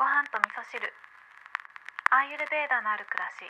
[0.00, 0.80] ご飯と味噌汁。
[2.10, 3.44] アーユルベーダのある暮らし。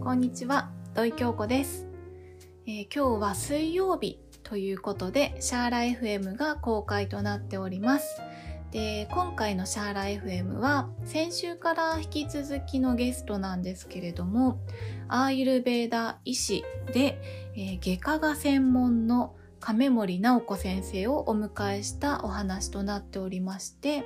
[0.00, 1.88] こんにちは土井京子です、
[2.68, 8.22] えー、今日は水曜日ということでシャーラ FM が公開となっております。
[8.70, 14.60] で今回のシャーラ FM は先週から引き続きのゲストなんですけれども
[15.08, 17.20] アーユルベーダ医師で、
[17.56, 24.04] えー、外科が専門の亀森直子先生をお迎えしたお話となっておりまして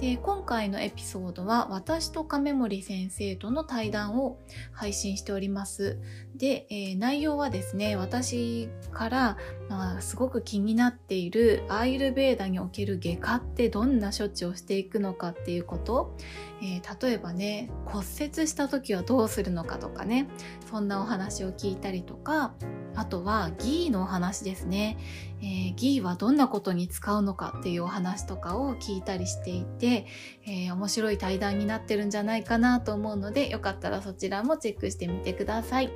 [0.00, 4.38] で今回のエピソードは私と亀森先生との対談を
[4.72, 5.98] 配信しております。
[6.36, 9.36] で、えー、内容はですね私から、
[9.68, 16.16] まあ、すごく気になっているアーユルベーダにおける外科ってどんな処置をしていくのかっていうこと、
[16.62, 20.28] えー、例えばね骨折した時はどうするのかとかね
[20.70, 22.54] そんなお話を聞いたりとか
[22.94, 24.96] あとはギーのお話ですね、
[25.40, 30.06] えー、ギーはどんなことに使うのかっていうお話とかを聞いたりしていて、
[30.46, 35.90] えー、面白い対談になってるんじゃないかなと思うのでよかったらそちらもチェックしてみてください。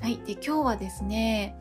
[0.00, 1.56] はい、で今日はですね、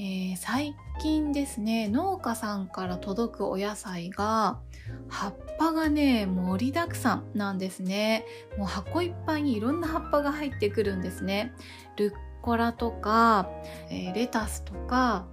[0.00, 4.60] えー、最近ですね農家さんから届くお野菜が
[5.08, 8.24] 葉っぱがね盛りだくさんなんですね
[8.56, 11.52] もう箱いっぱいにいろんな葉っぱが入ってくるんですね
[11.96, 13.50] ルッコラとか、
[13.90, 15.26] えー、レタスとか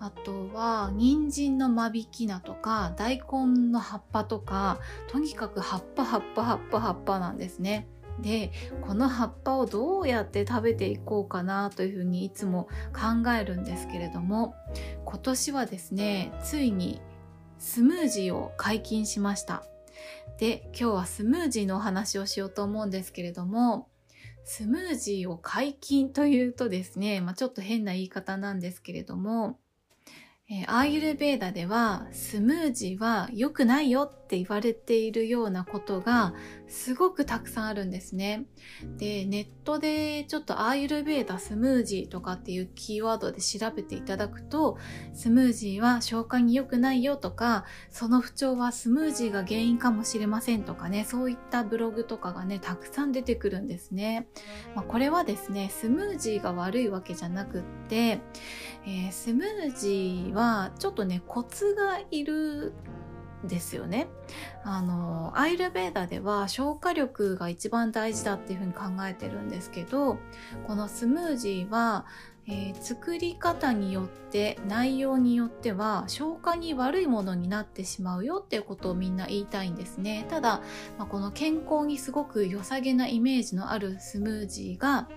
[0.00, 7.86] あとは人参の間引き菜とか大根の葉っぱとかとにかく葉っぱ葉っぱ葉っぱ葉っぱなんですね。
[8.20, 14.54] でこの葉っぱをどうやって食べていこうかなというふうにいつも考えるんですけれども
[15.04, 17.00] 今年はですねついに
[17.58, 19.62] スムージーを解禁しました。
[20.38, 23.88] で今日はスムージーのお話をしようと思うんですけれども
[24.44, 29.58] スムージーを解禁というとですね、まあ、ちょっと変な言い方なんですけれども
[30.52, 36.34] えー、アーユルベーダではスムージーは良くないよって言われているようなことが
[36.68, 38.44] すごくたくさんあるんですね。
[38.96, 44.78] で、ネットでちょっとアーユルベーダスムージーとかっていうキーワードで調べていただくと、
[45.14, 54.28] スムージーは消化に良くないよとか、その不調はスムージーが原因かもしれませんとかね、そういったブログとかがね、たくさん出てくるんですね。
[54.74, 58.20] まあ、これはですね、スムージーが悪いわけじゃなくって、
[58.86, 62.72] えー、スムージーははちょっとねコツがいる
[63.44, 64.08] ですよね。
[64.64, 70.18] あのアイルベーダでは消化力が一番大事だっていうふうに考えてるんですけど
[70.66, 72.04] このスムージーは、
[72.46, 80.26] えー、作り方によって内容によっては消化に悪いものになってしまうよっていうことをみんな言いたいんですね。
[80.28, 80.60] ただ、
[80.98, 85.08] まあ、この健康にすごく良さげなイメージのあるスムージーが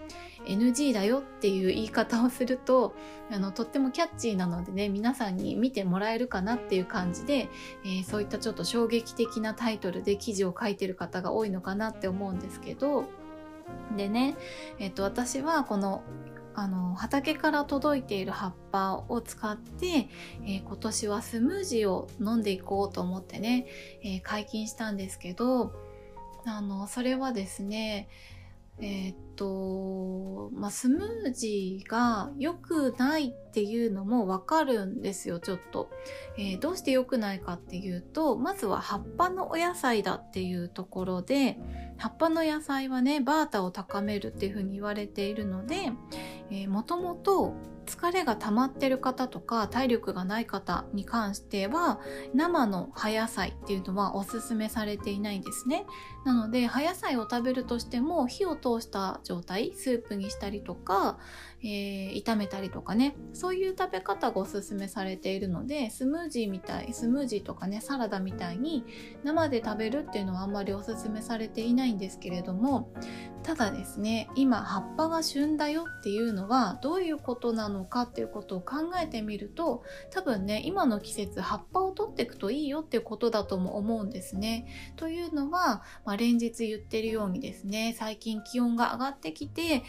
[0.46, 2.94] NG だよっていう言い方をすると
[3.32, 7.50] あのとってもキャッチーなのでね皆さんに見てもらえるかなっていう感じで、
[7.86, 13.06] えー、そういったちょっと衝撃的なタイトルで記事を書いてる方が多いのかなって思うんですけど
[13.96, 14.36] でね、
[14.80, 16.04] えっと、私はこの
[16.56, 19.88] あの畑から届いている葉っぱを使って、
[20.46, 23.66] えー、今年はスムージーを飲んでいこうと思ってね、
[24.04, 25.74] えー、解禁したんですけど
[26.46, 28.08] あのそれはですね
[28.80, 35.90] えー、っと、まあ、スムージーが良くないっていうのもわかるんですよ、ちょっと。
[36.38, 41.58] えー、どうして良くないかっていうと、まずは葉っぱのお野菜だっていうところで、
[41.98, 45.92] 葉っぱの野菜はね、バータを高めるっていうふうに言われているので、
[46.50, 47.54] えー、もともと
[48.04, 52.02] 疲れが溜まってる方とか体力がない方に関しては
[52.34, 55.86] 生の葉野菜っていうのはおすすめされていないんですね。
[56.26, 61.18] なので葉野菜を食べるとしても火を通した状態スープにしたりとか、
[61.64, 68.84] えー、炒めたりとかねそういう食べ方がおすすめされているのでスムージーみたいスムージーとかねサラダみたいに
[69.24, 72.92] 生で食べるっていうのはあんまりおすすめされていないんですけれども
[73.44, 84.66] ただですね今葉っぱが旬だよっていうのはどういうことなのかっていうことを考えてみると多分ね今の季節葉っぱを取っていくといいよっていうことだとも思うんですね。
[84.96, 89.84] というのは、まあ、連日言ってるようにですね最近気温が上がってきて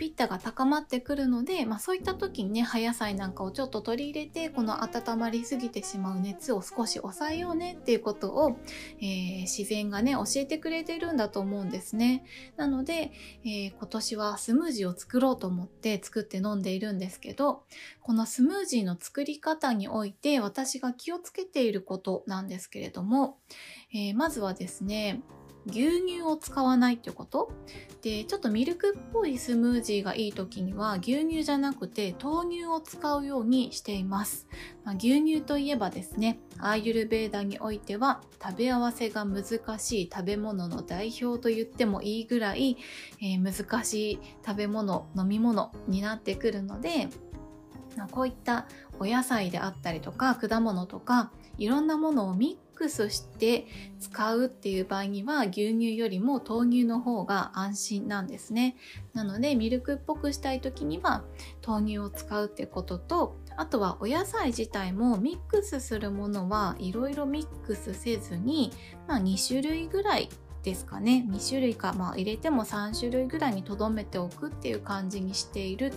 [0.00, 8.56] ピッタが高まってくるので、まあ、そういった時にね葉野菜なんかをちょっと取り入れてこの温まりすぎてしまう熱を少し抑えようねっていうことを、
[8.98, 12.24] えー、自然がね教えてくれてるんだと思うんですね。
[12.56, 13.12] なので、
[13.44, 17.64] えー、今年はスムージーを作ろうと思って作って飲んでいるんですけど
[18.00, 23.36] このスムージーの作り方において私が気をつけていることなんですけれども、
[23.92, 25.20] えー、まずはですね
[25.66, 27.52] 牛乳を使わないっていうこと？
[28.02, 34.48] でちょっとミルクっぽいスムージーがいい時には牛乳じゃなくて豆乳を使うようにしています、
[34.84, 39.44] まあ、牛乳といえばですねアーユルベーダにおいては食べ合わせが難
[39.78, 42.78] しい食べ物の代表と言ってもいいぐらい、
[43.20, 47.08] えー、難しい食べ物飲み物になってくるので
[48.12, 48.66] こういった
[48.98, 53.66] お野菜であったりとか果物とかいろんなものをミックスして
[54.00, 58.74] 使うっていう場合には牛乳よりも豆乳の方が安心なんですね。
[59.12, 61.22] なのでミルクっぽくしたい時には
[61.66, 68.72] 豆乳を使うってこととあとはお野菜自体もミックスするものはいろいろミックスせずに、
[69.06, 70.30] まあ、2種類ぐらい
[70.62, 71.26] ですかね。
[71.28, 75.92] 2種類か、まあ、入れても3種類ぐらいにとどめておくっていう感じにしているっ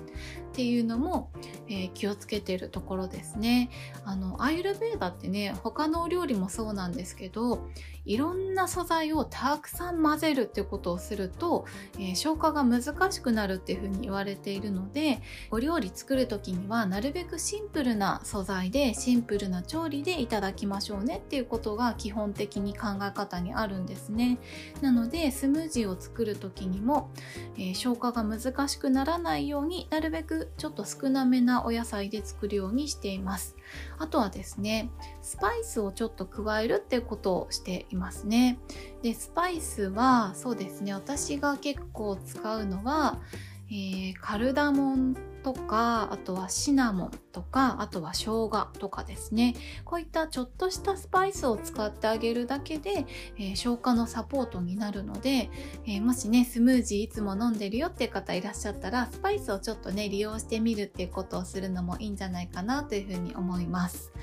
[0.53, 1.30] ていうのも、
[1.68, 3.69] えー、気をつけてるところですね。
[4.06, 7.69] あのアイルベーダってね他のお料理もそうなんですけど
[8.06, 11.65] いろんな素材をたくさん混ぜるっていうことをすると、
[11.95, 12.81] えー、消化が難
[13.12, 15.21] しくなるっていうふうに言われているので
[15.51, 24.38] お料理作る時にはなるべくシンプルな素材でシンプルな調理でいただきましょうねっていうことが基本的に考え方にあるんですね。
[24.81, 27.09] なのでスムージーを作る時にも、
[27.56, 33.56] えー、消化が難しくならないようになるべくちょっと少なめななお野菜で作るようにしています。
[34.00, 34.90] あとはですね
[35.22, 38.58] スパイスをちょっと加えるってことをしていますね。
[39.02, 43.20] でスパイスはそうですね私が結構使うのは、
[43.75, 55.50] えー、カルダモンとかあとはシナモンとかあとは生姜とかですねこういったちょっとしたスパイスを使ってあげるだけで、えー、消化のサポートになるので、
[55.88, 64.14] えー、もしねスムージーいつも飲んでるよっていう方いらっしゃったらスパイスをちょっとね利用してみるっていうことをするのもいいんじゃないかなというふうに思います。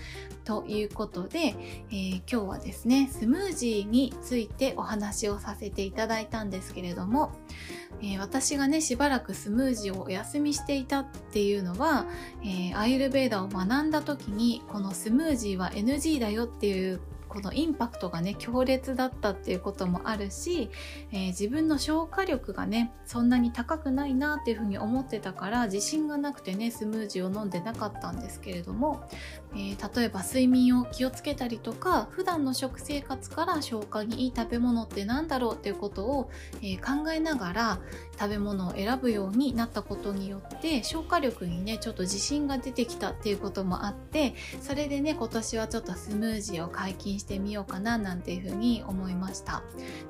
[0.44, 1.55] ということで、
[1.91, 7.32] えー、今日はですねスムージーについてお話をさせていただいたんですけれども、
[8.02, 12.06] え私がねしばらくスムージーをお休みしていたっていうのは、
[12.42, 17.00] えー、アイルベーダを学んだ時にこのスムージーは NG だよっていう
[17.31, 20.69] このインパクトがね強烈だったっていうこともあるし、
[21.12, 29.09] えー、自分の消化力がねそんなに高くないなっていうふうに思ってたから自信がなくてねスムージーを飲んでなかったんですけれども、
[29.53, 36.31] えー、例えば睡眠を気をつけたりとか普段の食生活から消化にいい食べ物って何だろうっていうことを、
[36.62, 37.79] えー、考えながら
[38.19, 49.62] 食べ物を選ぶようになったことによって消化力にねちょっと自信が出てきたっていうこともあってそれでね今年はちょっとスムージーを解禁してみようかななんていうふうに思いました。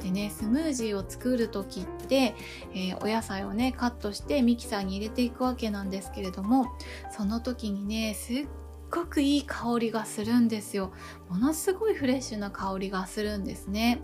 [0.03, 2.35] でねスムージーを作る時って、
[2.75, 6.67] えー、お野菜をねカットしてミキサーに入れていくわけなんですけれども
[7.11, 8.47] その時にねすっ
[8.91, 10.93] ごくいい香りがするんですよ。
[11.29, 14.01] ものすごいフレッシュな香りがするんですね。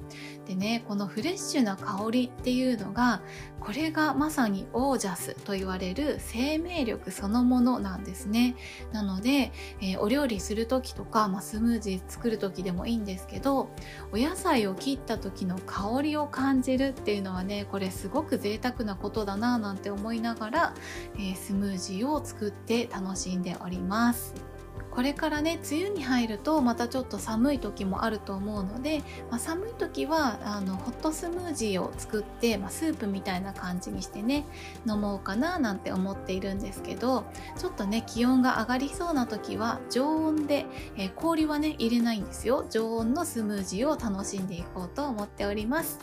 [0.47, 3.21] でねこのフレッシュな香りっていうのが
[3.59, 8.55] これがまさにオージャスと言われる生命力そのものなんですね。
[8.93, 13.71] なので、えー、お料理する時とか、まあ、スムージー作る時でもいいんですけど
[14.13, 20.75] お野菜を切った時の香りを感じるっていうのはねこれすごく贅沢なことだななんて思いながら、
[21.17, 24.56] えー、スムージーを作って楽しんでおります。
[24.97, 29.01] これからね梅雨に入るとまたちょっと寒い時もあると思うので、
[29.31, 34.47] まあ、寒い時はあのホットスムージーを作って、まあ、スープみたいな感じにしてね
[34.89, 37.27] 飲もうかななんて思っているんですけど
[37.59, 40.65] ちょっとね気温が上がりそうな時は常温で、
[40.97, 42.65] えー、氷はね入れないんですよ。
[42.71, 45.99] 常温のスムージーを楽しんでいこうと思っております、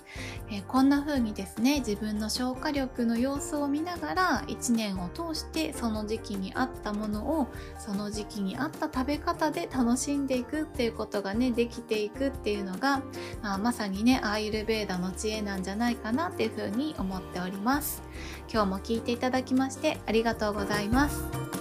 [0.51, 7.47] えー、こんな風にですね自分の消化力の様子を見ながら1年を通してその時期に合ったものを
[7.79, 13.01] その時期に合ったった食べ方で楽しんでいくっていうことがねできていくっていうのが、
[13.41, 18.03] あ、まさにねアーユルベーダの知恵なんじゃないかなっていうふうに思っております。
[18.51, 21.52] 今日も聞いていただきましてありがとうございます。